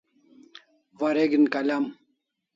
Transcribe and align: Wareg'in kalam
Wareg'in 0.99 1.45
kalam 1.53 1.85